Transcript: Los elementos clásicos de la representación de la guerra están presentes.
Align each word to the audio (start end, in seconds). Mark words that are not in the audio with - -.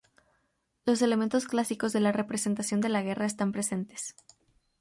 Los 0.83 1.03
elementos 1.03 1.45
clásicos 1.45 1.93
de 1.93 1.99
la 1.99 2.11
representación 2.11 2.81
de 2.81 2.89
la 2.89 3.03
guerra 3.03 3.27
están 3.27 3.51
presentes. 3.51 4.15